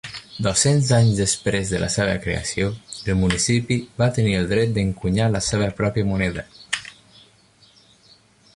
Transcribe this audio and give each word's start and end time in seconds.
Dos-cents 0.45 0.87
anys 0.99 1.19
després 1.23 1.73
de 1.73 1.81
la 1.83 1.89
seva 1.95 2.15
creació, 2.23 2.69
el 3.13 3.19
municipi 3.25 3.77
va 4.03 4.09
tenir 4.17 4.33
el 4.39 4.49
dret 4.55 4.75
d'encunyar 4.79 5.31
la 5.37 5.45
seva 5.49 5.69
pròpia 5.83 6.11
moneda. 6.15 6.47